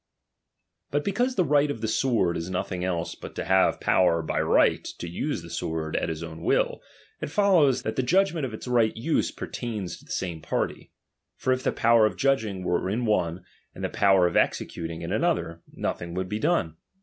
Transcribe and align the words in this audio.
But 0.89 1.03
because 1.05 1.35
the 1.35 1.43
right 1.45 1.69
of 1.69 1.81
the 1.81 1.87
sword, 1.87 2.35
is 2.35 2.49
nothing 2.49 2.79
31. 2.79 2.97
else 2.97 3.13
but 3.13 3.35
to 3.35 3.45
have 3.45 3.79
power 3.79 4.23
by 4.23 4.41
right 4.41 4.83
to 4.97 5.07
use 5.07 5.43
the 5.43 5.49
sword 5.51 5.95
at 5.95 6.09
his 6.09 6.23
own 6.23 6.41
will, 6.41 6.81
it 7.21 7.27
follows, 7.29 7.83
that 7.83 7.97
the 7.97 8.01
judgment 8.01 8.43
of 8.47 8.51
its 8.51 8.67
right 8.67 8.97
use 8.97 9.29
pertains 9.29 9.99
to 9.99 10.05
the 10.05 10.11
same 10.11 10.41
party; 10.41 10.91
for 11.37 11.53
if 11.53 11.61
the 11.61 11.71
power 11.71 12.07
of 12.07 12.17
judging 12.17 12.63
were 12.63 12.89
in 12.89 13.05
one, 13.05 13.45
and 13.75 13.83
the 13.83 13.89
power 13.89 14.25
of 14.25 14.35
executing 14.35 15.03
in 15.03 15.11
another, 15.13 15.61
nothing 15.71 16.15
would 16.15 16.27
be 16.29 16.39
done. 16.39 16.77